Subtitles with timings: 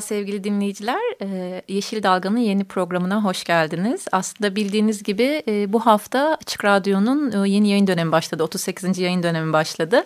[0.00, 1.00] Sevgili dinleyiciler.
[1.22, 4.06] Ee, Yeşil Dalga'nın yeni programına hoş geldiniz.
[4.12, 8.42] Aslında bildiğiniz gibi e, bu hafta Açık Radyo'nun e, yeni yayın dönemi başladı.
[8.42, 8.98] 38.
[8.98, 10.04] yayın dönemi başladı.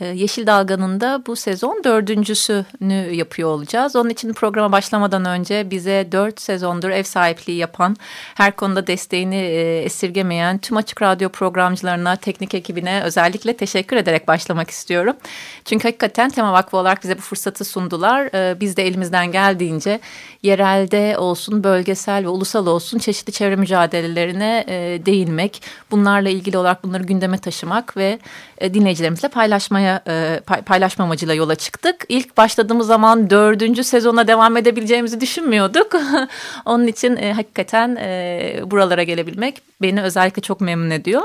[0.00, 3.96] Ee, Yeşil Dalga'nın da bu sezon dördüncüsünü yapıyor olacağız.
[3.96, 7.96] Onun için programa başlamadan önce bize dört sezondur ev sahipliği yapan,
[8.34, 14.70] her konuda desteğini e, esirgemeyen tüm Açık Radyo programcılarına, teknik ekibine özellikle teşekkür ederek başlamak
[14.70, 15.16] istiyorum.
[15.64, 18.30] Çünkü hakikaten Tema Vakfı olarak bize bu fırsatı sundular.
[18.34, 20.00] Ee, biz de elimizden geldiğince
[20.42, 27.02] yerelde olsun, bölgesel ve ulusal olsun çeşitli çevre mücadelelerine e, değinmek, bunlarla ilgili olarak bunları
[27.02, 28.18] gündeme taşımak ve
[28.58, 32.04] e, dinleyicilerimizle paylaşmaya e, paylaşma amacıyla yola çıktık.
[32.08, 35.92] İlk başladığımız zaman dördüncü sezona devam edebileceğimizi düşünmüyorduk.
[36.64, 41.22] Onun için e, hakikaten e, buralara gelebilmek beni özellikle çok memnun ediyor.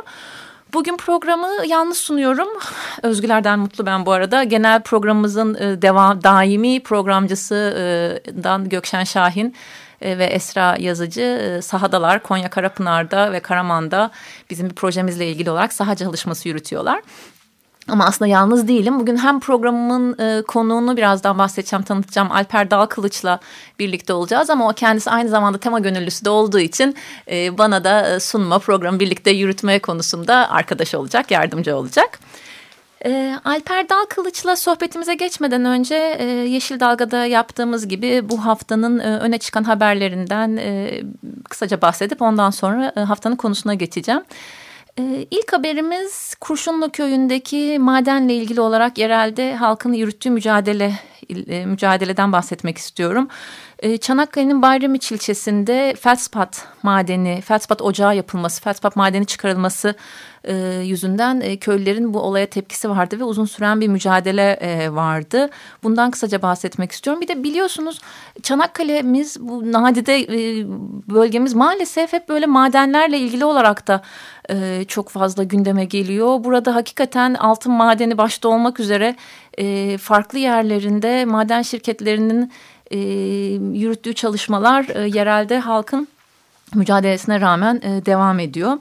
[0.73, 2.47] Bugün programı yalnız sunuyorum.
[3.03, 4.43] Özgüler'den mutlu ben bu arada.
[4.43, 9.55] Genel programımızın e, devam, daimi programcısından Gökşen Şahin
[10.01, 12.23] e, ve Esra Yazıcı e, sahadalar.
[12.23, 14.11] Konya Karapınar'da ve Karaman'da
[14.49, 17.01] bizim bir projemizle ilgili olarak saha çalışması yürütüyorlar.
[17.87, 18.99] Ama aslında yalnız değilim.
[18.99, 22.31] Bugün hem programımın e, konuğunu birazdan bahsedeceğim, tanıtacağım.
[22.31, 23.39] Alper Dalkılıç'la
[23.79, 24.49] birlikte olacağız.
[24.49, 26.95] Ama o kendisi aynı zamanda tema gönüllüsü de olduğu için
[27.31, 32.19] e, bana da e, sunma, programı birlikte yürütme konusunda arkadaş olacak, yardımcı olacak.
[33.05, 39.37] E, Alper Dalkılıç'la sohbetimize geçmeden önce e, Yeşil Dalga'da yaptığımız gibi bu haftanın e, öne
[39.37, 41.01] çıkan haberlerinden e,
[41.49, 44.21] kısaca bahsedip ondan sonra e, haftanın konusuna geçeceğim.
[44.99, 50.93] Ee, ilk haberimiz Kurşunlu Köyü'ndeki madenle ilgili olarak yerelde halkın yürüttüğü mücadele
[51.47, 53.27] e, mücadeleden bahsetmek istiyorum.
[53.79, 59.95] Ee, Çanakkale'nin Bayramiç ilçesinde Feldspat madeni, Feldspat ocağı yapılması, Feldspat madeni çıkarılması
[60.43, 64.59] e, yüzünden e, köylülerin bu olaya tepkisi vardı ve uzun süren bir mücadele
[64.91, 65.49] vardı.
[65.83, 67.21] Bundan kısaca bahsetmek istiyorum.
[67.21, 68.01] Bir de biliyorsunuz
[68.43, 70.27] Çanakkale'miz bu nadide
[71.09, 74.01] bölgemiz maalesef hep böyle madenlerle ilgili olarak da
[74.87, 76.43] çok fazla gündeme geliyor.
[76.43, 79.15] Burada hakikaten altın madeni başta olmak üzere
[79.97, 82.51] farklı yerlerinde maden şirketlerinin
[82.91, 82.97] e,
[83.73, 86.07] yürüttüğü çalışmalar e, yerelde halkın
[86.75, 88.77] mücadelesine rağmen e, devam ediyor.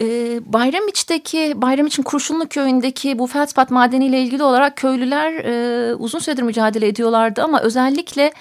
[0.00, 0.06] E,
[0.52, 7.42] Bayramiç'teki, Bayramiç'in Kurşunlu köyündeki bu feldspat madeniyle ilgili olarak köylüler e, uzun süredir mücadele ediyorlardı
[7.42, 8.32] ama özellikle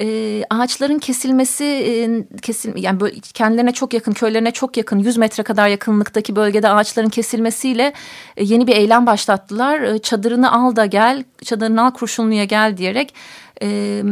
[0.00, 5.42] e, ağaçların kesilmesi e, kesil yani böyle kendilerine çok yakın köylerine çok yakın 100 metre
[5.42, 7.92] kadar yakınlıktaki bölgede ağaçların kesilmesiyle
[8.36, 9.80] e, yeni bir eylem başlattılar.
[9.80, 13.14] E, çadırını al da gel, çadırını al kurşunluya gel diyerek
[13.62, 14.02] e,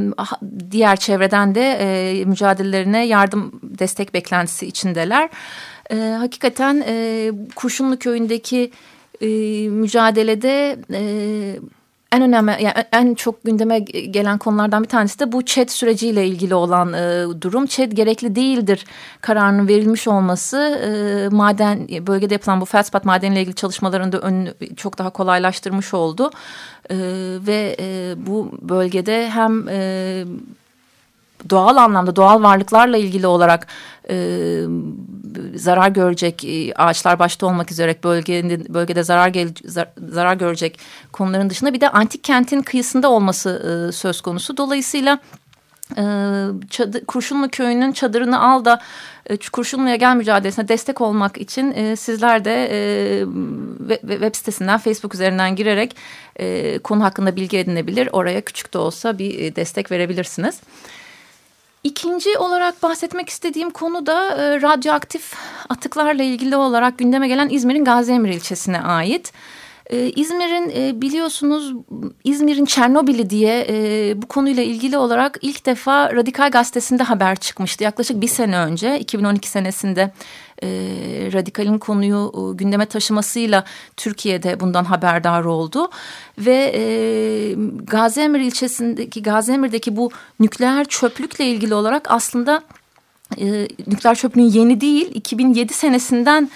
[0.71, 5.29] diğer çevreden de e, mücadelelerine yardım destek beklentisi içindeler.
[5.91, 8.71] E, hakikaten e, Kurşunlu köyündeki
[9.21, 9.27] e,
[9.69, 11.01] mücadelede e,
[12.13, 16.55] en önemli yani en çok gündeme gelen konulardan bir tanesi de bu ÇED süreciyle ilgili
[16.55, 17.67] olan e, durum.
[17.67, 18.85] ÇED gerekli değildir
[19.21, 24.99] kararının verilmiş olması e, maden bölgede yapılan bu feldspat madeniyle ilgili çalışmaların da önünü çok
[24.99, 26.31] daha kolaylaştırmış oldu.
[26.91, 26.97] E,
[27.47, 30.25] ve e, bu bölgede hem e,
[31.51, 33.67] doğal anlamda doğal varlıklarla ilgili olarak
[34.11, 34.17] e,
[35.55, 39.49] zarar görecek e, ağaçlar başta olmak üzere bölgede, bölgede zarar gel,
[40.09, 40.79] zarar görecek
[41.13, 44.57] konuların dışında bir de antik kentin kıyısında olması e, söz konusu.
[44.57, 45.19] Dolayısıyla
[45.97, 46.03] e,
[46.71, 48.81] çadır, Kurşunlu köyünün çadırını al da
[49.27, 53.25] e, Kurşunlu'ya gel mücadelesine destek olmak için e, sizler de e,
[53.79, 55.97] web, web sitesinden Facebook üzerinden girerek
[56.37, 58.09] e, konu hakkında bilgi edinebilir.
[58.13, 60.61] Oraya küçük de olsa bir e, destek verebilirsiniz.
[61.85, 65.35] İkinci olarak bahsetmek istediğim konu da e, radyoaktif
[65.69, 69.33] atıklarla ilgili olarak gündeme gelen İzmir'in Gaziemir ilçesine ait.
[69.91, 71.75] E, İzmir'in e, biliyorsunuz
[72.25, 77.85] İzmir'in Çernobil'i diye e, bu konuyla ilgili olarak ilk defa Radikal Gazetesi'nde haber çıkmıştı.
[77.85, 80.13] Yaklaşık bir sene önce 2012 senesinde
[80.63, 80.69] e,
[81.33, 83.65] Radikal'in konuyu e, gündeme taşımasıyla
[83.97, 85.91] Türkiye'de bundan haberdar oldu.
[86.39, 86.83] Ve e,
[87.85, 90.11] Gaziemir ilçesindeki Gaziemir'deki bu
[90.41, 92.63] nükleer çöplükle ilgili olarak aslında
[93.39, 96.51] e, nükleer çöplüğün yeni değil 2007 senesinden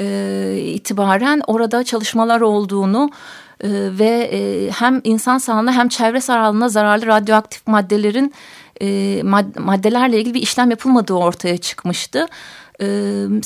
[0.00, 3.10] e, itibaren orada çalışmalar olduğunu
[3.60, 3.68] e,
[3.98, 8.34] ve e, hem insan sağlığına hem çevre sağlığına zararlı radyoaktif maddelerin
[8.82, 12.26] e, mad maddelerle ilgili bir işlem yapılmadığı ortaya çıkmıştı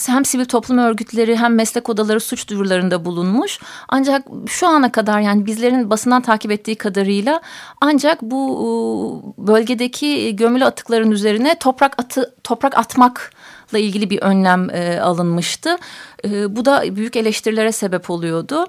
[0.06, 3.58] hem sivil toplum örgütleri hem meslek odaları suç duyurularında bulunmuş.
[3.88, 7.40] Ancak şu ana kadar yani bizlerin basından takip ettiği kadarıyla
[7.80, 15.76] ancak bu bölgedeki gömülü atıkların üzerine toprak atı toprak atmakla ilgili bir önlem e, alınmıştı.
[16.24, 18.66] E, bu da büyük eleştirilere sebep oluyordu.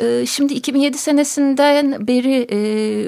[0.00, 2.58] Ee, şimdi 2007 senesinden beri e,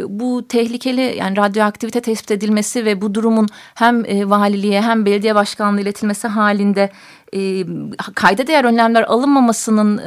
[0.09, 5.81] bu tehlikeli yani radyoaktivite tespit edilmesi ve bu durumun hem e, valiliğe hem belediye başkanlığı
[5.81, 6.91] iletilmesi halinde
[7.35, 7.65] e,
[8.15, 9.99] kayda değer önlemler alınmamasının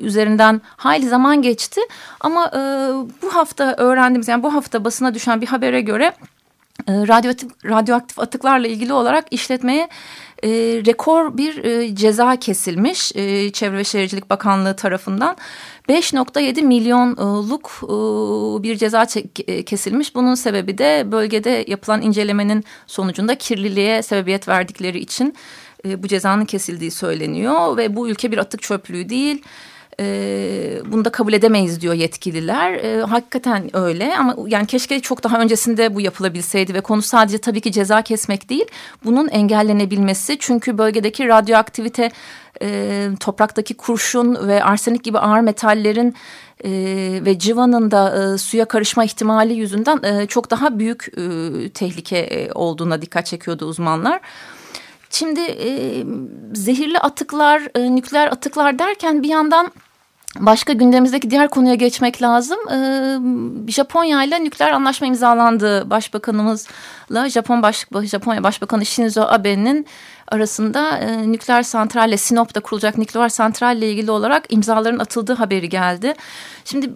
[0.00, 1.80] üzerinden hayli zaman geçti.
[2.20, 2.50] Ama
[3.22, 6.12] bu hafta öğrendiğimiz yani bu hafta basına düşen bir habere göre
[6.88, 9.88] radyoaktif, radyoaktif atıklarla ilgili olarak işletmeye
[10.42, 10.48] e,
[10.86, 15.36] rekor bir e, ceza kesilmiş e, Çevre ve Şehircilik Bakanlığı tarafından.
[15.88, 19.06] 5.7 milyonluk e, bir ceza
[19.46, 20.14] e, kesilmiş.
[20.14, 25.34] Bunun sebebi de bölgede yapılan incelemenin sonucunda kirliliğe sebebiyet verdikleri için
[25.84, 27.76] e, bu cezanın kesildiği söyleniyor.
[27.76, 29.42] Ve bu ülke bir atık çöplüğü değil
[30.00, 32.72] e, bunu da kabul edemeyiz diyor yetkililer.
[32.72, 37.60] E, hakikaten öyle ama yani keşke çok daha öncesinde bu yapılabilseydi ve konu sadece tabii
[37.60, 38.64] ki ceza kesmek değil.
[39.04, 42.10] Bunun engellenebilmesi çünkü bölgedeki radyoaktivite
[42.62, 46.14] e, topraktaki kurşun ve arsenik gibi ağır metallerin
[46.64, 46.70] e,
[47.24, 52.52] ve civanın da e, suya karışma ihtimali yüzünden e, çok daha büyük e, tehlike e,
[52.52, 54.20] olduğuna dikkat çekiyordu uzmanlar.
[55.12, 56.04] Şimdi e,
[56.54, 59.72] zehirli atıklar, e, nükleer atıklar derken bir yandan
[60.36, 62.58] başka gündemimizdeki diğer konuya geçmek lazım.
[62.72, 65.90] Ee, Japonya ile nükleer anlaşma imzalandı.
[65.90, 69.86] Başbakanımızla Japon Baş, Japonya Başbakanı Shinzo Abe'nin
[70.32, 76.14] arasında e, nükleer santralle Sinop'ta kurulacak nükleer santralle ilgili olarak imzaların atıldığı haberi geldi.
[76.64, 76.92] Şimdi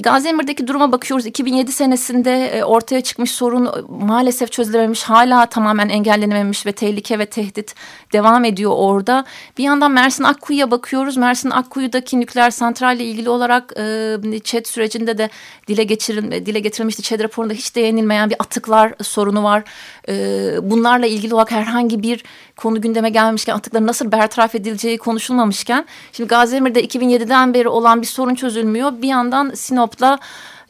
[0.00, 1.26] Gaziemir'deki duruma bakıyoruz.
[1.26, 5.02] 2007 senesinde e, ortaya çıkmış sorun maalesef çözülememiş.
[5.02, 7.74] Hala tamamen engellenememiş ve tehlike ve tehdit
[8.12, 9.24] devam ediyor orada.
[9.58, 11.16] Bir yandan Mersin Akkuyu'ya bakıyoruz.
[11.16, 15.30] Mersin Akkuyu'daki nükleer santralle ilgili olarak e, ÇED sürecinde de
[15.68, 17.02] dile getirin dile getirilmişti.
[17.02, 19.64] ÇED raporunda hiç değinilmeyen bir atıklar sorunu var.
[20.08, 20.14] E,
[20.62, 22.24] bunlarla ilgili olarak herhangi bir
[22.56, 28.34] konu gündeme gelmişken atıkların nasıl bertaraf edileceği konuşulmamışken şimdi Gaziemir'de 2007'den beri olan bir sorun
[28.34, 28.92] çözülmüyor.
[29.02, 30.18] Bir yandan Sinop'la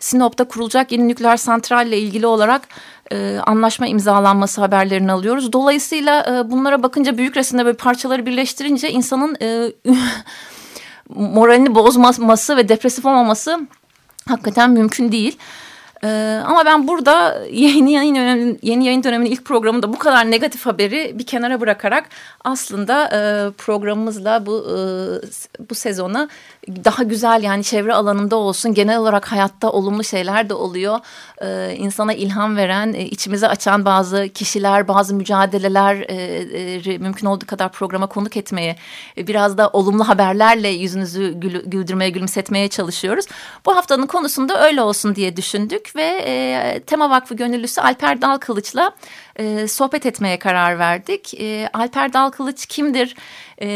[0.02, 2.62] Sinop'ta kurulacak yeni nükleer santralle ilgili olarak
[3.12, 5.52] e, anlaşma imzalanması haberlerini alıyoruz.
[5.52, 9.72] Dolayısıyla e, bunlara bakınca büyük resimde böyle parçaları birleştirince insanın e,
[11.08, 13.60] moralini bozmaması ve depresif olmaması
[14.28, 15.38] hakikaten mümkün değil.
[16.04, 20.66] Ee, ama ben burada yeni yayın döneminin yeni yayın döneminin ilk programında bu kadar negatif
[20.66, 22.08] haberi bir kenara bırakarak
[22.44, 24.78] aslında e, programımızla bu e,
[25.70, 26.28] bu sezona
[26.68, 30.98] daha güzel yani çevre alanında olsun genel olarak hayatta olumlu şeyler de oluyor.
[31.42, 36.14] E, insana ilham veren, e, içimizi açan bazı kişiler, bazı mücadeleler e,
[36.92, 38.76] e, mümkün olduğu kadar programa konuk etmeye,
[39.18, 43.24] e, biraz da olumlu haberlerle yüzünüzü gül, güldürmeye, gülümsetmeye çalışıyoruz.
[43.66, 48.92] Bu haftanın konusunda öyle olsun diye düşündük ve e, Tema Vakfı gönüllüsü Alper Dalkılıç'la
[49.36, 51.34] e, sohbet etmeye karar verdik.
[51.40, 53.16] E, Alper Dalkılıç kimdir?
[53.58, 53.68] E,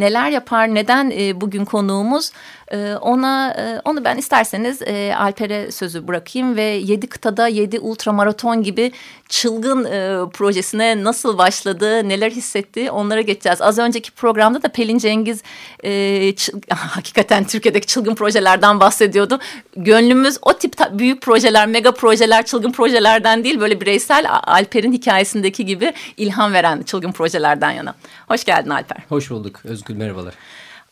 [0.00, 0.74] neler yapar?
[0.74, 2.32] Neden e, bugün konuğumuz?
[2.72, 8.62] E, ona e, onu ben isterseniz e, Alper'e sözü bırakayım ve yedi kıtada yedi ultramaraton
[8.62, 8.92] gibi
[9.28, 13.62] çılgın e, projesine nasıl başladı, neler hissetti onlara geçeceğiz.
[13.62, 15.42] Az önceki programda da Pelin Cengiz
[15.84, 16.34] e,
[16.70, 19.38] hakikaten Türkiye'deki çılgın projelerden bahsediyordu.
[19.76, 24.24] Gönlümüz o tip büyük projeler, mega projeler, çılgın projelerden değil böyle bireysel
[24.72, 27.94] Alper'in hikayesindeki gibi ilham veren çılgın projelerden yana.
[28.28, 28.96] Hoş geldin Alper.
[29.08, 30.34] Hoş bulduk Özgül merhabalar.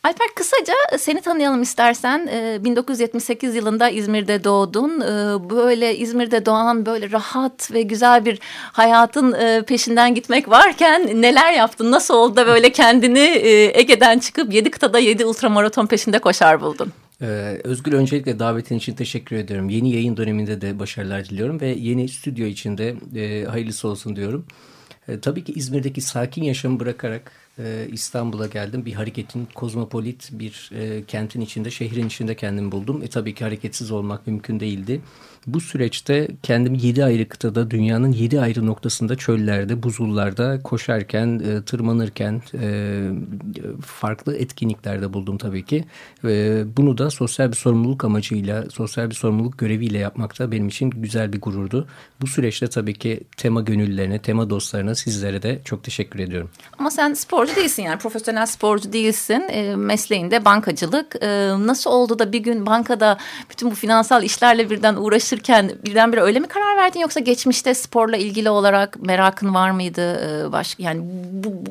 [0.03, 2.29] Alper kısaca seni tanıyalım istersen.
[2.63, 5.01] 1978 yılında İzmir'de doğdun.
[5.49, 8.39] Böyle İzmir'de doğan böyle rahat ve güzel bir
[8.71, 11.91] hayatın peşinden gitmek varken neler yaptın?
[11.91, 13.41] Nasıl oldu da böyle kendini
[13.73, 16.93] Ege'den çıkıp yedi kıtada yedi ultramaraton peşinde koşar buldun?
[17.63, 19.69] Özgür öncelikle davetin için teşekkür ediyorum.
[19.69, 22.95] Yeni yayın döneminde de başarılar diliyorum ve yeni stüdyo içinde
[23.45, 24.45] hayırlısı olsun diyorum.
[25.21, 27.31] Tabii ki İzmir'deki sakin yaşamı bırakarak
[27.65, 28.85] e, İstanbul'a geldim.
[28.85, 33.03] Bir hareketin kozmopolit bir e, kentin içinde, şehrin içinde kendimi buldum.
[33.03, 35.01] E tabii ki hareketsiz olmak mümkün değildi.
[35.47, 42.41] Bu süreçte kendimi yedi ayrı kıtada, dünyanın yedi ayrı noktasında, çöllerde, buzullarda koşarken, e, tırmanırken
[43.81, 45.85] farklı etkinliklerde buldum tabii ki.
[46.77, 51.33] Bunu da sosyal bir sorumluluk amacıyla, sosyal bir sorumluluk göreviyle yapmak da benim için güzel
[51.33, 51.87] bir gururdu.
[52.21, 56.49] Bu süreçte tabii ki tema gönüllerine, tema dostlarına sizlere de çok teşekkür ediyorum.
[56.79, 57.13] Ama sen
[57.51, 59.43] sporcu değilsin yani profesyonel sporcu değilsin.
[59.49, 61.15] E, mesleğinde bankacılık.
[61.21, 61.27] E,
[61.57, 63.17] nasıl oldu da bir gün bankada
[63.49, 68.49] bütün bu finansal işlerle birden uğraşırken birdenbire öyle mi karar verdin yoksa geçmişte sporla ilgili
[68.49, 70.01] olarak merakın var mıydı?
[70.01, 71.63] E, baş, yani bu, bu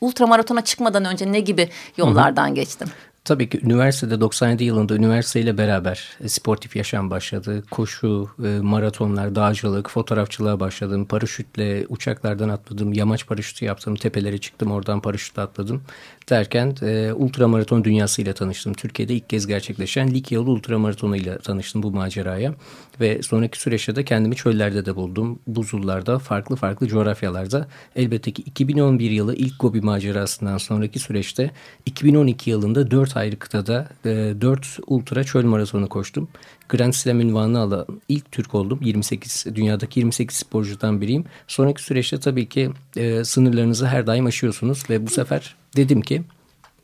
[0.00, 2.54] ultramaratona çıkmadan önce ne gibi yollardan Hı -hı.
[2.54, 2.88] geçtin?
[3.30, 7.62] Tabii ki üniversitede 97 yılında üniversiteyle beraber e, sportif yaşam başladı.
[7.70, 11.04] Koşu, e, maratonlar, dağcılık, fotoğrafçılığa başladım.
[11.04, 12.92] Paraşütle uçaklardan atladım.
[12.92, 13.94] Yamaç paraşütü yaptım.
[13.94, 15.82] Tepelere çıktım oradan paraşütle atladım.
[16.30, 18.74] Derken e, ultramaraton dünyasıyla tanıştım.
[18.74, 22.54] Türkiye'de ilk kez gerçekleşen Likya yolu ultramaratonu tanıştım bu maceraya.
[23.00, 25.38] Ve sonraki süreçte de kendimi çöllerde de buldum.
[25.46, 27.68] Buzullarda, farklı farklı coğrafyalarda.
[27.96, 31.50] Elbette ki 2011 yılı ilk Gobi macerasından sonraki süreçte
[31.86, 34.08] 2012 yılında 4 ayrı kıtada e,
[34.40, 36.28] 4 ultra çöl maratonu koştum.
[36.68, 38.78] Grand Slam ünvanını alan ilk Türk oldum.
[38.82, 41.24] 28 dünyadaki 28 sporcudan biriyim.
[41.46, 46.22] Sonraki süreçte tabii ki e, sınırlarınızı her daim aşıyorsunuz ve bu sefer dedim ki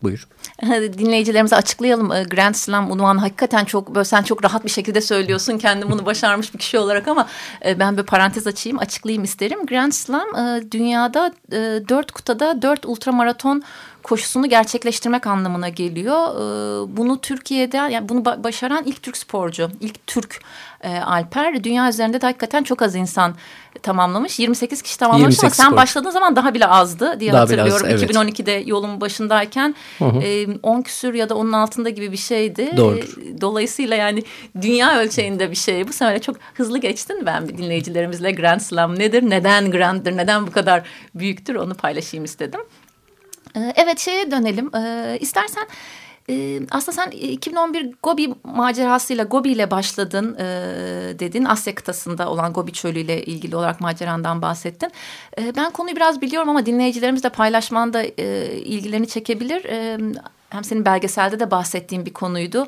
[0.02, 0.28] Buyur.
[0.98, 2.12] Dinleyicilerimize açıklayalım.
[2.12, 5.58] Ee, Grand Slam unvanı hakikaten çok böyle sen çok rahat bir şekilde söylüyorsun.
[5.66, 7.28] Kendim bunu başarmış bir kişi olarak ama
[7.66, 9.66] e, ben bir parantez açayım, açıklayayım isterim.
[9.66, 11.56] Grand Slam e, dünyada e,
[11.88, 13.62] dört kutada dört ultramaraton
[14.06, 16.34] koşusunu gerçekleştirmek anlamına geliyor.
[16.96, 20.40] Bunu Türkiye'de yani bunu başaran ilk Türk sporcu, ilk Türk
[21.04, 21.64] Alper.
[21.64, 23.34] Dünya üzerinde de hakikaten çok az insan
[23.82, 24.38] tamamlamış.
[24.38, 25.76] 28 kişi tamamlamış 28 ama sen spor.
[25.76, 27.86] başladığın zaman daha bile azdı diye daha hatırlıyorum.
[27.86, 28.10] Az, evet.
[28.10, 30.22] 2012'de yolun başındayken hı hı.
[30.22, 32.76] E, 10 küsür ya da onun altında gibi bir şeydi.
[32.76, 33.22] Doğrudur.
[33.22, 34.22] E, dolayısıyla yani
[34.62, 35.88] dünya ölçeğinde bir şey.
[35.88, 40.82] Bu sefer çok hızlı geçtin ben dinleyicilerimizle Grand Slam nedir, neden Grand'dır, neden bu kadar
[41.14, 42.60] büyüktür onu paylaşayım istedim.
[43.56, 44.76] E, evet şeye dönelim.
[44.76, 45.66] E, istersen
[46.30, 50.44] e, aslında sen 2011 Gobi macerasıyla Gobi ile başladın e,
[51.18, 51.44] dedin.
[51.44, 54.90] Asya kıtasında olan Gobi Çölü ile ilgili olarak macerandan bahsettin.
[55.38, 59.64] E, ben konuyu biraz biliyorum ama dinleyicilerimiz de paylaşmanda e, ilgilerini çekebilir.
[60.56, 62.66] Hem senin belgeselde de bahsettiğin bir konuydu.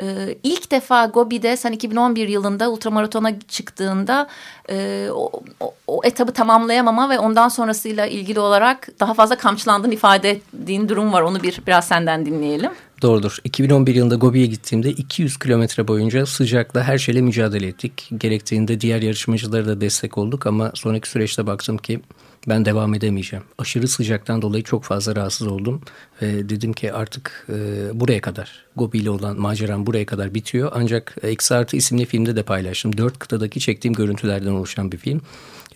[0.00, 4.28] Ee, ilk defa Gobi'de sen 2011 yılında ultramaratona çıktığında
[4.70, 5.30] e, o,
[5.60, 11.12] o, o etabı tamamlayamama ve ondan sonrasıyla ilgili olarak daha fazla kamçılandığın ifade ettiğin durum
[11.12, 11.22] var.
[11.22, 12.70] Onu bir biraz senden dinleyelim.
[13.02, 13.38] Doğrudur.
[13.44, 18.10] 2011 yılında Gobi'ye gittiğimde 200 kilometre boyunca sıcakla her şeyle mücadele ettik.
[18.18, 22.00] Gerektiğinde diğer yarışmacılara da destek olduk ama sonraki süreçte baktım ki
[22.48, 23.44] ben devam edemeyeceğim.
[23.58, 25.82] Aşırı sıcaktan dolayı çok fazla rahatsız oldum.
[26.22, 27.54] Ve dedim ki artık e,
[28.00, 30.72] buraya kadar Gobi ile olan maceram buraya kadar bitiyor.
[30.74, 32.96] Ancak Eksi Artı isimli filmde de paylaştım.
[32.96, 35.20] Dört kıtadaki çektiğim görüntülerden oluşan bir film.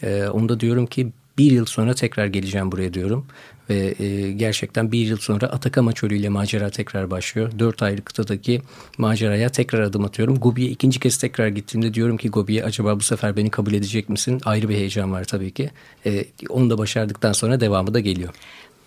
[0.03, 3.27] E, onda diyorum ki bir yıl sonra tekrar geleceğim buraya diyorum.
[3.71, 7.53] Ve e, gerçekten bir yıl sonra Atakama Çölü ile macera tekrar başlıyor.
[7.59, 8.63] Dört ayrı kıtadaki
[8.99, 10.39] maceraya tekrar adım atıyorum.
[10.39, 14.41] Gobi'ye ikinci kez tekrar gittiğimde diyorum ki Gobi'ye acaba bu sefer beni kabul edecek misin?
[14.45, 15.71] Ayrı bir heyecan var tabii ki.
[16.07, 18.35] E, onu da başardıktan sonra devamı da geliyor.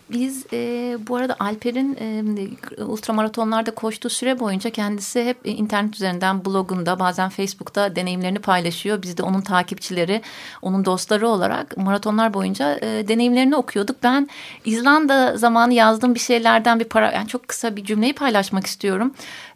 [0.10, 7.00] Biz e, bu arada Alper'in e, ultramaratonlarda koştuğu süre boyunca kendisi hep internet üzerinden blogunda
[7.00, 9.02] bazen Facebook'ta deneyimlerini paylaşıyor.
[9.02, 10.22] Biz de onun takipçileri,
[10.62, 14.04] onun dostları olarak maratonlar boyunca e, deneyimlerini okuyorduk.
[14.04, 14.30] Ben
[14.66, 19.14] İzlanda zamanı yazdığım bir şeylerden bir para, yani çok kısa bir cümleyi paylaşmak istiyorum.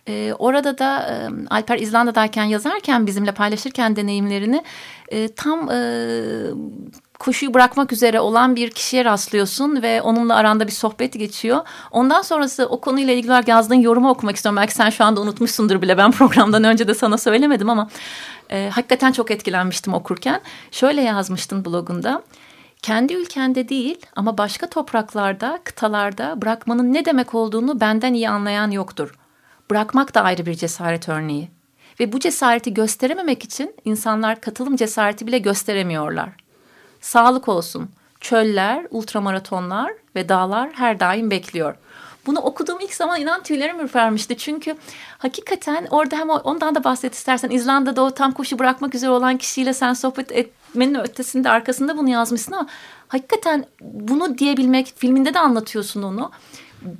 [0.08, 1.16] E, orada da e,
[1.50, 4.64] Alper İzlanda'dayken yazarken bizimle paylaşırken deneyimlerini
[5.10, 5.78] e, tam e,
[7.22, 11.62] koşuyu bırakmak üzere olan bir kişiye rastlıyorsun ve onunla aranda bir sohbet geçiyor.
[11.92, 14.58] Ondan sonrası o konuyla ilgili olarak yazdığın yorumu okumak istiyorum.
[14.58, 17.90] Belki sen şu anda unutmuşsundur bile ben programdan önce de sana söylemedim ama
[18.50, 20.42] e, hakikaten çok etkilenmiştim okurken.
[20.72, 22.24] Şöyle yazmıştın blogunda.
[22.82, 29.16] Kendi ülkende değil ama başka topraklarda, kıtalarda bırakmanın ne demek olduğunu benden iyi anlayan yoktur.
[29.72, 31.50] Bırakmak da ayrı bir cesaret örneği.
[32.00, 36.30] Ve bu cesareti gösterememek için insanlar katılım cesareti bile gösteremiyorlar.
[37.02, 37.90] Sağlık olsun.
[38.20, 41.76] Çöller, ultramaratonlar ve dağlar her daim bekliyor.
[42.26, 44.38] Bunu okuduğum ilk zaman inan tüylerim ürpermişti.
[44.38, 44.76] Çünkü
[45.18, 49.74] hakikaten orada hem ondan da bahset istersen İzlanda'da o tam koşu bırakmak üzere olan kişiyle
[49.74, 52.68] sen sohbet etmenin ötesinde arkasında bunu yazmışsın ama
[53.08, 56.32] hakikaten bunu diyebilmek filminde de anlatıyorsun onu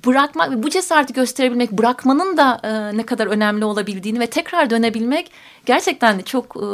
[0.06, 5.32] bırakmak ve bu cesareti gösterebilmek, bırakmanın da e, ne kadar önemli olabildiğini ve tekrar dönebilmek
[5.66, 6.66] gerçekten çok e,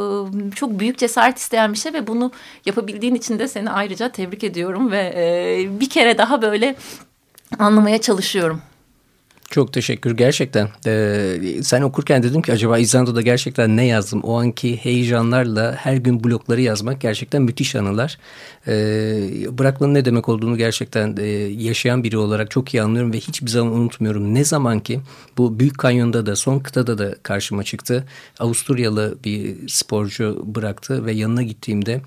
[0.56, 2.32] çok büyük cesaret isteyen bir şey ve bunu
[2.66, 6.76] yapabildiğin için de seni ayrıca tebrik ediyorum ve e, bir kere daha böyle
[7.60, 8.62] anlamaya çalışıyorum.
[9.50, 10.70] Çok teşekkür gerçekten.
[10.88, 14.22] Ee, sen okurken dedim ki acaba İzlanda'da gerçekten ne yazdım?
[14.22, 18.18] O anki heyecanlarla her gün blokları yazmak gerçekten müthiş anılar.
[18.68, 21.26] Ee, bırakmanın ne demek olduğunu gerçekten e,
[21.64, 24.34] yaşayan biri olarak çok iyi anlıyorum ve hiçbir zaman unutmuyorum.
[24.34, 25.00] Ne zaman ki
[25.38, 28.06] bu Büyük Kanyon'da da son kıtada da karşıma çıktı.
[28.40, 32.02] Avusturyalı bir sporcu bıraktı ve yanına gittiğimde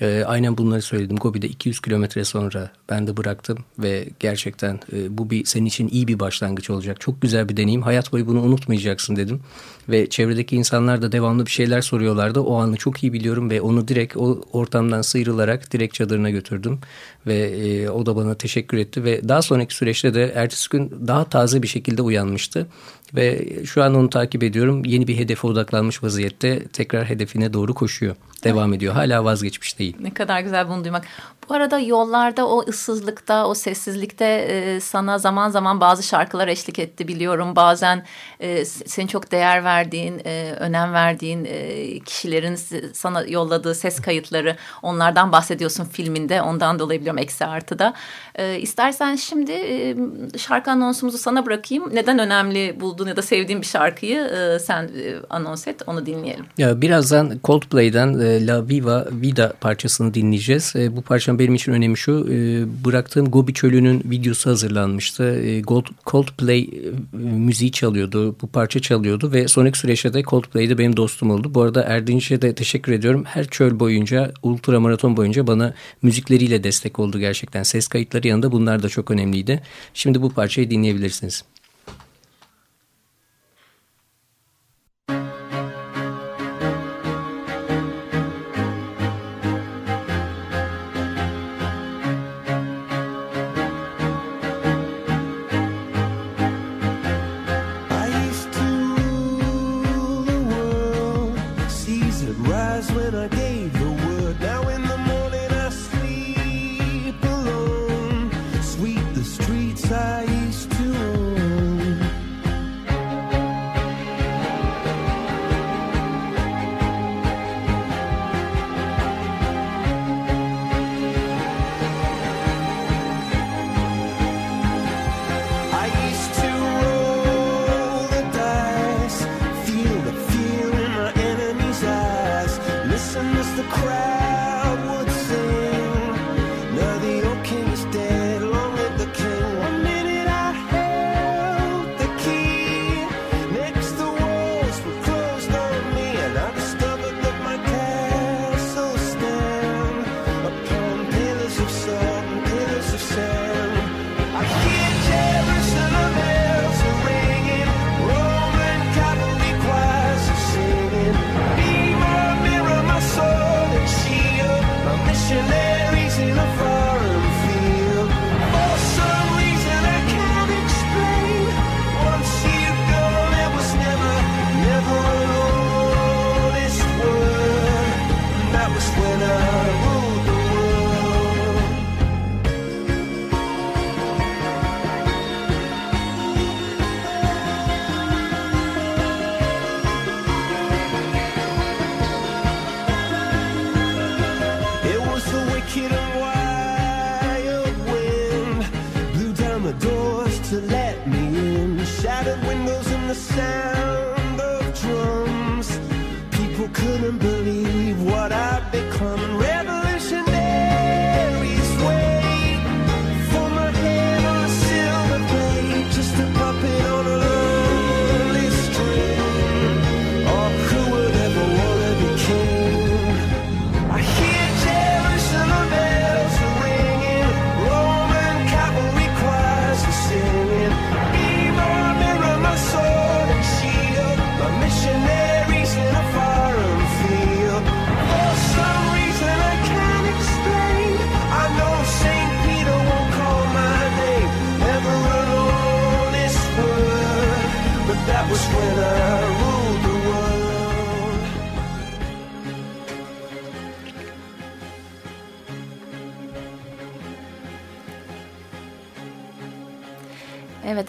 [0.00, 1.16] E, aynen bunları söyledim.
[1.16, 6.08] Gobi'de 200 kilometre sonra ben de bıraktım ve gerçekten e, bu bir senin için iyi
[6.08, 7.00] bir başlangıç olacak.
[7.00, 7.82] Çok güzel bir deneyim.
[7.82, 9.40] Hayat boyu bunu unutmayacaksın dedim.
[9.88, 12.40] Ve çevredeki insanlar da devamlı bir şeyler soruyorlardı.
[12.40, 16.78] O anı çok iyi biliyorum ve onu direkt o ortamdan sıyrılarak direkt çadırına götürdüm.
[17.26, 21.24] Ve e, o da bana teşekkür etti ve daha sonraki süreçte de ertesi gün daha
[21.24, 22.66] taze bir şekilde uyanmıştı.
[23.14, 24.84] Ve şu an onu takip ediyorum.
[24.84, 28.16] Yeni bir hedefe odaklanmış vaziyette tekrar hedefine doğru koşuyor.
[28.44, 28.94] Devam ediyor.
[28.94, 29.96] Hala vazgeçmiş değil.
[30.00, 31.04] Ne kadar güzel bunu duymak.
[31.48, 37.08] Bu arada yollarda o ıssızlıkta, o sessizlikte e, sana zaman zaman bazı şarkılar eşlik etti
[37.08, 37.56] biliyorum.
[37.56, 38.04] Bazen
[38.40, 42.58] e, senin çok değer verdiğin, e, önem verdiğin e, kişilerin
[42.92, 46.42] sana yolladığı ses kayıtları onlardan bahsediyorsun filminde.
[46.42, 47.94] Ondan dolayı biliyorum eksi artıda.
[48.34, 49.96] E, istersen şimdi e,
[50.38, 51.94] şarkı anonsumuzu sana bırakayım.
[51.94, 56.44] Neden önemli buldun ya da sevdiğin bir şarkıyı e, sen e, anons et onu dinleyelim.
[56.58, 60.72] Ya birazdan Coldplay'den e, La Viva Vida parçasını dinleyeceğiz.
[60.76, 61.02] E, bu
[61.36, 62.26] parçanın benim için önemi şu.
[62.30, 65.24] E, bıraktığım Gobi Çölü'nün videosu hazırlanmıştı.
[65.24, 68.36] E, Gold, Coldplay e, müziği çalıyordu.
[68.42, 71.54] Bu parça çalıyordu ve sonraki süreçte de Coldplay'de benim dostum oldu.
[71.54, 73.24] Bu arada Erdinç'e de teşekkür ediyorum.
[73.24, 77.62] Her çöl boyunca, ultra maraton boyunca bana müzikleriyle destek oldu gerçekten.
[77.62, 79.62] Ses kayıtları yanında bunlar da çok önemliydi.
[79.94, 81.44] Şimdi bu parçayı dinleyebilirsiniz.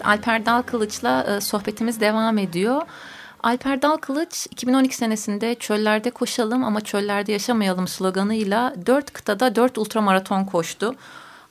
[0.08, 2.82] Alper Dal Kılıç'la e, sohbetimiz devam ediyor.
[3.42, 10.44] Alper Dal Kılıç 2012 senesinde çöllerde koşalım ama çöllerde yaşamayalım sloganıyla dört kıtada dört ultramaraton
[10.44, 10.94] koştu.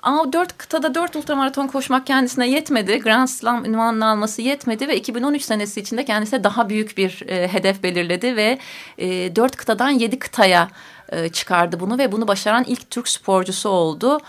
[0.02, 3.00] Ama dört kıtada dört ultramaraton koşmak kendisine yetmedi.
[3.00, 7.84] Grand Slam ünvanını alması yetmedi ve 2013 senesi içinde kendisine daha büyük bir e, hedef
[7.84, 8.60] belirledi ve
[8.98, 10.70] e, dört kıtadan yedi kıtaya
[11.10, 14.20] e, çıkardı bunu ve bunu başaran ilk Türk sporcusu oldu.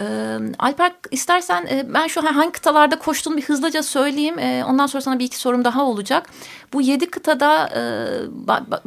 [0.00, 4.38] Ee, Alper istersen e, ben şu hangi kıtalarda koştuğunu bir hızlıca söyleyeyim.
[4.38, 6.30] E, ondan sonra sana bir iki sorum daha olacak.
[6.72, 7.82] Bu yedi kıtada e,
[8.30, 8.82] ba, ba,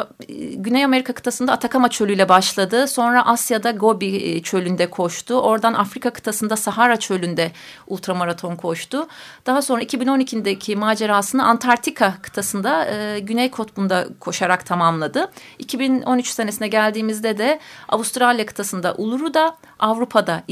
[0.55, 2.87] Güney Amerika kıtasında Atakama çölüyle başladı.
[2.87, 5.35] Sonra Asya'da Gobi e, çölünde koştu.
[5.35, 7.51] Oradan Afrika kıtasında Sahara çölünde
[7.87, 9.07] ultramaraton koştu.
[9.45, 15.31] Daha sonra 2012'deki macerasını Antarktika kıtasında e, Güney Kutbu'nda koşarak tamamladı.
[15.59, 20.43] 2013 senesine geldiğimizde de Avustralya kıtasında Uluru'da, Avrupa'da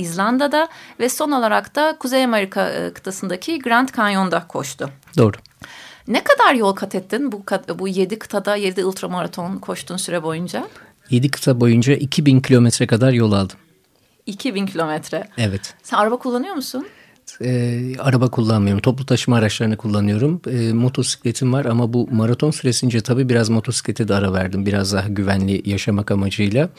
[0.45, 4.89] İzlanda'da ve son olarak da Kuzey Amerika e, kıtasındaki Grand Canyon'da koştu.
[5.17, 5.37] Doğru.
[6.07, 7.43] Ne kadar yol kat ettin bu,
[7.79, 10.67] bu yedi kıtada yedi ultramaraton koştuğun süre boyunca?
[11.09, 13.57] Yedi kıta boyunca 2000 kilometre kadar yol aldım.
[14.25, 15.27] 2000 kilometre?
[15.37, 15.73] Evet.
[15.83, 16.87] Sen araba kullanıyor musun?
[17.41, 18.81] E, araba kullanmıyorum.
[18.81, 20.41] Toplu taşıma araçlarını kullanıyorum.
[20.47, 24.65] E, motosikletim var ama bu maraton süresince tabii biraz motosiklete de ara verdim.
[24.65, 26.69] Biraz daha güvenli yaşamak amacıyla.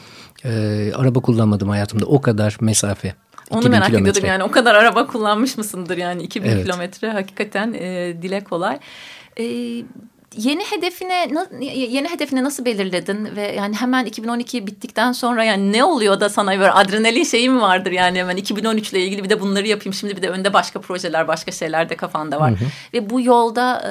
[0.45, 2.05] E, araba kullanmadım hayatımda.
[2.05, 3.15] O kadar mesafe.
[3.49, 4.09] Onu merak kilometre.
[4.09, 6.63] ediyordum yani o kadar araba kullanmış mısındır yani 2000 evet.
[6.63, 8.79] kilometre hakikaten e, dile kolay.
[9.39, 9.43] E,
[10.35, 16.19] yeni hedefine yeni hedefine nasıl belirledin ve yani hemen 2012 bittikten sonra yani ne oluyor
[16.19, 19.67] da sana böyle adrenalin şeyi mi vardır yani hemen 2013 ile ilgili bir de bunları
[19.67, 22.69] yapayım şimdi bir de önde başka projeler başka şeyler de kafanda var hı hı.
[22.93, 23.89] ve bu yolda e,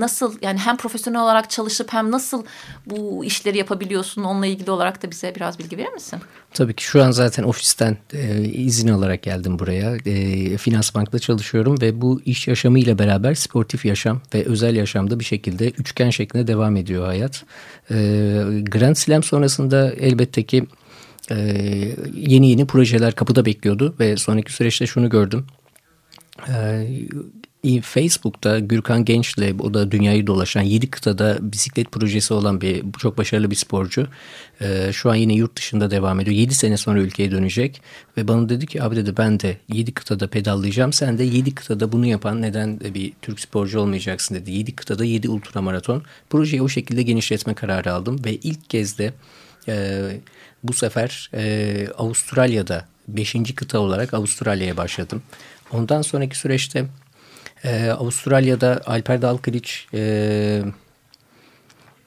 [0.00, 2.44] nasıl yani hem profesyonel olarak çalışıp hem nasıl
[2.86, 6.20] bu işleri yapabiliyorsun onunla ilgili olarak da bize biraz bilgi verir misin?
[6.54, 9.96] Tabii ki şu an zaten ofisten e, izin alarak geldim buraya.
[10.06, 15.24] E, Finans Bank'ta çalışıyorum ve bu iş yaşamıyla beraber sportif yaşam ve özel yaşamda bir
[15.24, 17.44] şekilde üçgen şeklinde devam ediyor hayat.
[17.90, 17.94] E,
[18.62, 20.66] Grand Slam sonrasında elbette ki
[21.30, 21.36] e,
[22.14, 25.46] yeni yeni projeler kapıda bekliyordu ve sonraki süreçte şunu gördüm.
[26.48, 26.86] E,
[27.82, 33.50] Facebook'ta Gürkan Genç'le o da dünyayı dolaşan 7 kıtada bisiklet projesi olan bir çok başarılı
[33.50, 34.06] bir sporcu.
[34.60, 36.36] Ee, şu an yine yurt dışında devam ediyor.
[36.36, 37.82] 7 sene sonra ülkeye dönecek
[38.16, 40.92] ve bana dedi ki abi dedi ben de 7 kıtada pedallayacağım.
[40.92, 44.50] Sen de 7 kıtada bunu yapan neden bir Türk sporcu olmayacaksın dedi.
[44.50, 46.02] 7 kıtada 7 ultramaraton.
[46.30, 49.12] Projeyi o şekilde genişletme kararı aldım ve ilk kez de
[49.68, 50.02] e,
[50.62, 53.36] bu sefer e, Avustralya'da 5.
[53.56, 55.22] kıta olarak Avustralya'ya başladım.
[55.72, 56.86] Ondan sonraki süreçte
[57.64, 60.62] ee, Avustralya'da Alper Dalkılıç e,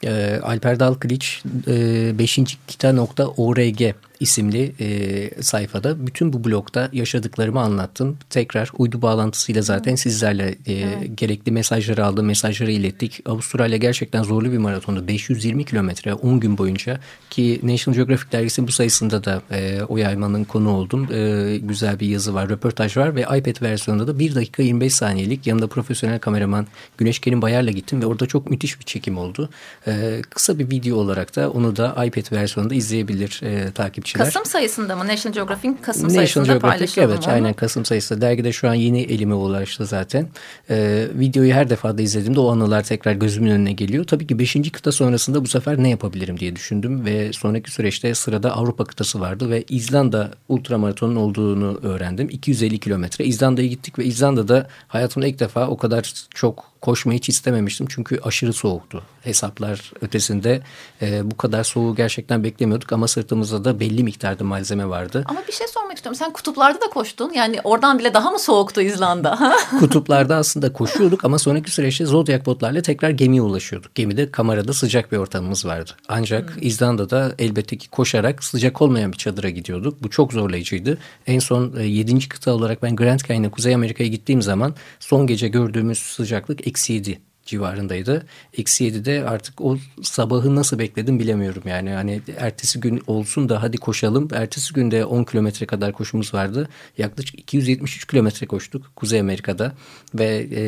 [0.03, 2.39] e, Alper Dalkılıç e, 5.
[2.67, 3.81] kita.org
[4.21, 8.17] isimli e, sayfada bütün bu blokta yaşadıklarımı anlattım.
[8.29, 11.17] Tekrar uydu bağlantısıyla zaten sizlerle e, evet.
[11.17, 13.19] gerekli mesajları aldım, mesajları ilettik.
[13.25, 15.07] Avustralya gerçekten zorlu bir maratondu.
[15.07, 20.43] 520 kilometre 10 gün boyunca ki National Geographic dergisi bu sayısında da e, o yaymanın
[20.43, 21.07] konu oldum.
[21.13, 25.47] E, güzel bir yazı var, röportaj var ve iPad versiyonunda da 1 dakika 25 saniyelik
[25.47, 29.49] yanında profesyonel kameraman Güneş Kerim Bayar'la gittim ve orada çok müthiş bir çekim oldu.
[29.87, 34.25] E, kısa bir video olarak da onu da iPad versiyonunda izleyebilir e, takipçiler takipçiler.
[34.25, 35.07] Kasım sayısında mı?
[35.07, 37.33] National Geographic'in Kasım National sayısında Geographic, paylaşıldı Evet mı?
[37.33, 38.21] aynen Kasım sayısı.
[38.21, 40.27] Dergide şu an yeni elime ulaştı zaten.
[40.69, 44.03] Ee, videoyu her defada izlediğimde o anılar tekrar gözümün önüne geliyor.
[44.03, 44.71] Tabii ki 5.
[44.71, 49.49] kıta sonrasında bu sefer ne yapabilirim diye düşündüm ve sonraki süreçte sırada Avrupa kıtası vardı
[49.49, 52.29] ve İzlanda ultramaratonun olduğunu öğrendim.
[52.29, 53.25] 250 kilometre.
[53.25, 57.87] İzlanda'ya gittik ve İzlanda'da hayatımda ilk defa o kadar çok koşmayı hiç istememiştim.
[57.89, 59.03] Çünkü aşırı soğuktu.
[59.21, 60.61] Hesaplar ötesinde
[61.01, 65.23] e, bu kadar soğuğu gerçekten beklemiyorduk ama sırtımızda da belli miktarda malzeme vardı.
[65.27, 66.17] Ama bir şey sormak istiyorum.
[66.19, 67.31] Sen kutuplarda da koştun.
[67.33, 69.57] Yani oradan bile daha mı soğuktu İzlanda?
[69.79, 73.95] kutuplarda aslında koşuyorduk ama sonraki süreçte Zodiac botlarla tekrar gemiye ulaşıyorduk.
[73.95, 75.91] Gemide kamerada sıcak bir ortamımız vardı.
[76.07, 76.61] Ancak hmm.
[76.61, 80.03] İzlanda'da elbette ki koşarak sıcak olmayan bir çadıra gidiyorduk.
[80.03, 80.97] Bu çok zorlayıcıydı.
[81.27, 82.27] En son e, 7.
[82.27, 87.30] kıta olarak ben Grand Canyon'a Kuzey Amerika'ya gittiğim zaman son gece gördüğümüz sıcaklık eksi 7
[87.45, 88.25] civarındaydı.
[88.57, 91.89] Eksi 7'de artık o sabahı nasıl bekledim bilemiyorum yani.
[91.89, 94.27] Hani ertesi gün olsun da hadi koşalım.
[94.33, 96.69] Ertesi günde 10 kilometre kadar koşumuz vardı.
[96.97, 99.73] Yaklaşık 273 kilometre koştuk Kuzey Amerika'da
[100.15, 100.61] ve e,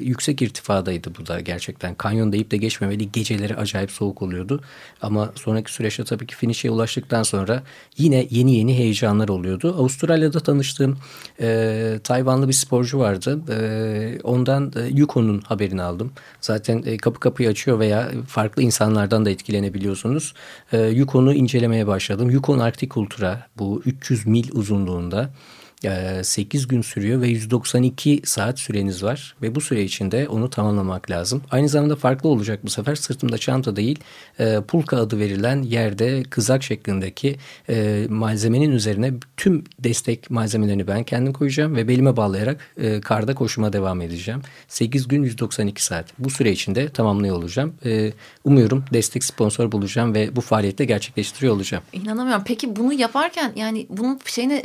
[0.00, 1.94] yüksek irtifadaydı bu da gerçekten.
[1.94, 3.12] Kanyon deyip de geçmemeli.
[3.12, 4.62] Geceleri acayip soğuk oluyordu.
[5.02, 7.62] Ama sonraki süreçte tabii ki finish'e ulaştıktan sonra
[7.98, 9.74] yine yeni yeni heyecanlar oluyordu.
[9.78, 10.98] Avustralya'da tanıştığım
[11.40, 13.40] e, Tayvanlı bir sporcu vardı.
[13.50, 16.07] E, ondan e, Yukon'un haberini aldım.
[16.40, 20.34] Zaten e, kapı kapıyı açıyor veya farklı insanlardan da etkilenebiliyorsunuz.
[20.72, 22.30] E, Yukon'u incelemeye başladım.
[22.30, 25.30] Yukon Arktik Ultra bu 300 mil uzunluğunda
[26.22, 31.42] 8 gün sürüyor ve 192 saat süreniz var ve bu süre içinde onu tamamlamak lazım.
[31.50, 33.98] Aynı zamanda farklı olacak bu sefer sırtımda çanta değil
[34.68, 37.36] pulka adı verilen yerde kızak şeklindeki
[38.08, 44.42] malzemenin üzerine tüm destek malzemelerini ben kendim koyacağım ve belime bağlayarak karda koşuma devam edeceğim.
[44.68, 46.06] 8 gün 192 saat.
[46.18, 47.74] Bu süre içinde tamamlıyor olacağım.
[48.44, 51.84] Umuyorum destek sponsor bulacağım ve bu faaliyette gerçekleştiriyor olacağım.
[51.92, 52.42] İnanamıyorum.
[52.46, 54.56] Peki bunu yaparken yani bunun şeyine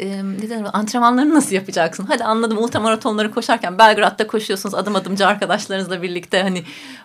[0.41, 2.05] ne denir antrenman antrenmanlarını nasıl yapacaksın?
[2.07, 6.63] Hadi anladım ultramaratonları koşarken Belgrad'da koşuyorsunuz adım adımcı arkadaşlarınızla birlikte hani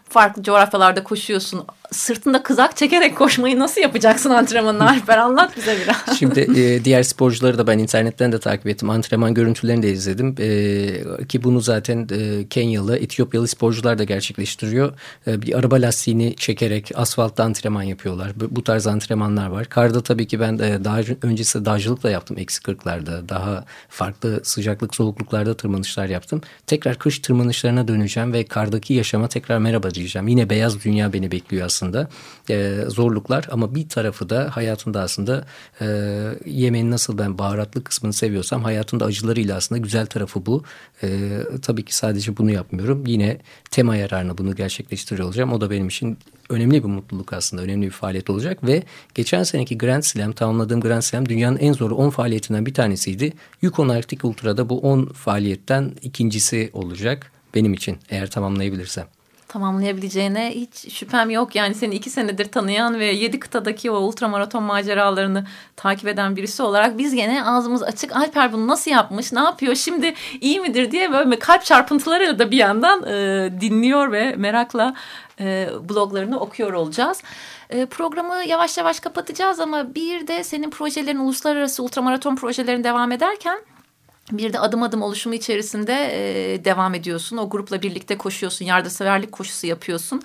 [0.08, 1.66] farklı coğrafyalarda koşuyorsun.
[1.92, 6.18] Sırtında kızak çekerek koşmayı nasıl yapacaksın antrenmanını Alper anlat bize biraz.
[6.18, 8.90] Şimdi e, diğer sporcuları da ben internetten de takip ettim.
[8.90, 10.35] Antrenman görüntülerini de izledim.
[10.38, 14.92] E, ki bunu zaten e, Kenyalı, Etiyopyalı sporcular da gerçekleştiriyor.
[15.27, 18.33] E, bir araba lastiğini çekerek asfaltta antrenman yapıyorlar.
[18.37, 19.64] Bu, bu tarz antrenmanlar var.
[19.64, 22.38] Karda tabii ki ben e, daha öncesi dağcılık da yaptım.
[22.38, 26.40] Eksi kırklarda daha farklı sıcaklık soğukluklarda tırmanışlar yaptım.
[26.66, 30.29] Tekrar kış tırmanışlarına döneceğim ve kardaki yaşama tekrar merhaba diyeceğim.
[30.29, 31.78] Yine beyaz dünya beni bekliyor aslında.
[32.51, 35.45] E, zorluklar ama bir tarafı da hayatında aslında
[35.81, 35.87] e,
[36.47, 40.62] yemeğin nasıl ben baharatlı kısmını seviyorsam hayatında acılarıyla aslında güzel tarafı bu.
[41.03, 43.07] E, tabii ki sadece bunu yapmıyorum.
[43.07, 43.38] Yine
[43.71, 45.53] tema yararına bunu gerçekleştiriyor olacağım.
[45.53, 47.62] O da benim için önemli bir mutluluk aslında.
[47.62, 48.83] Önemli bir faaliyet olacak ve
[49.14, 53.33] geçen seneki Grand Slam tamamladığım Grand Slam dünyanın en zor 10 faaliyetinden bir tanesiydi.
[53.62, 59.07] Yukon Arctic Ultra'da bu 10 faaliyetten ikincisi olacak benim için eğer tamamlayabilirsem
[59.48, 61.54] tamamlayabileceğine hiç şüphem yok.
[61.54, 66.98] Yani seni iki senedir tanıyan ve yedi kıtadaki o ultramaraton maceralarını takip eden birisi olarak
[66.98, 71.38] biz gene ağzımız açık Alper bunu nasıl yapmış ne yapıyor şimdi iyi midir diye böyle
[71.38, 74.94] kalp çarpıntılarıyla da bir yandan e, dinliyor ve merakla
[75.40, 77.22] e, bloglarını okuyor olacağız.
[77.70, 83.58] E, programı yavaş yavaş kapatacağız ama bir de senin projelerin uluslararası ultramaraton projelerin devam ederken
[84.33, 87.37] bir de adım adım oluşumu içerisinde e, devam ediyorsun.
[87.37, 90.23] O grupla birlikte koşuyorsun, yardımseverlik koşusu yapıyorsun.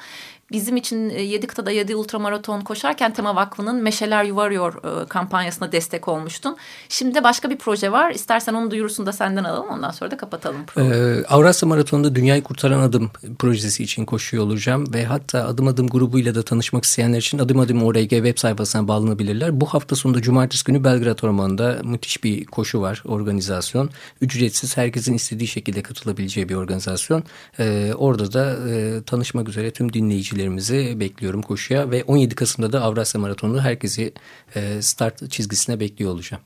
[0.51, 6.07] Bizim için e, yedi kıtada yedi ultramaraton koşarken Tema Vakfı'nın Meşeler Yuvarıyor e, kampanyasına destek
[6.07, 6.57] olmuştun.
[6.89, 8.11] Şimdi de başka bir proje var.
[8.11, 9.69] İstersen onu duyurusunu da senden alalım.
[9.69, 14.93] Ondan sonra da kapatalım Ee, Avrasya Maratonu'nda Dünyayı Kurtaran Adım projesi için koşuyor olacağım.
[14.93, 19.61] Ve hatta Adım Adım grubuyla da tanışmak isteyenler için Adım Adım ORG web sayfasına bağlanabilirler.
[19.61, 23.89] Bu hafta sonunda Cumartesi günü Belgrad Ormanı'nda müthiş bir koşu var, organizasyon.
[24.21, 27.23] Ücretsiz, herkesin istediği şekilde katılabileceği bir organizasyon.
[27.59, 32.81] Ee, orada da e, tanışmak üzere tüm dinleyiciler dinleyicilerimizi bekliyorum koşuya ve 17 Kasım'da da
[32.81, 34.13] Avrasya Maratonu herkesi
[34.55, 36.43] e, start çizgisine bekliyor olacağım.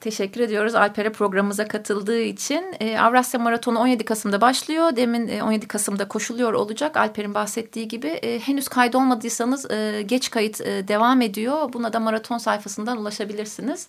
[0.00, 2.64] Teşekkür ediyoruz Alper'e programımıza katıldığı için.
[2.80, 4.96] E, Avrasya Maratonu 17 Kasım'da başlıyor.
[4.96, 6.96] Demin 17 e, Kasım'da koşuluyor olacak.
[6.96, 11.72] Alper'in bahsettiği gibi e, henüz kaydolmadıysanız e, geç kayıt e, devam ediyor.
[11.72, 13.88] Buna da maraton sayfasından ulaşabilirsiniz.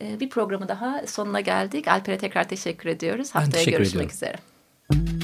[0.00, 1.88] E, bir programı daha sonuna geldik.
[1.88, 3.34] Alper'e tekrar teşekkür ediyoruz.
[3.34, 4.38] Haftaya teşekkür görüşmek ediyorum.
[4.90, 5.23] üzere.